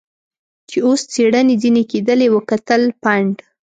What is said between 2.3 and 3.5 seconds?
وکتل، پنډ.